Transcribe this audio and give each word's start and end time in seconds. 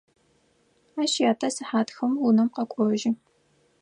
Ащ 1.01 1.13
ятэ 1.31 1.47
сыхьат 1.55 1.87
хым 1.95 2.11
унэм 2.27 2.49
къэкӏожьы. 2.55 3.11